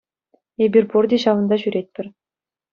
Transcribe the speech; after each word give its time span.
Эпир 0.67 0.83
пурте 0.95 1.17
ҫавӑнта 1.27 1.55
ҫӳретпӗр. 1.67 2.07